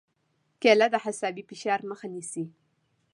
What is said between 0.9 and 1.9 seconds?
د عصبي فشار